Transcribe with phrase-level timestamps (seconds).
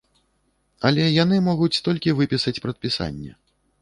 [0.87, 3.31] Але яны могуць толькі выпісаць прадпісанне.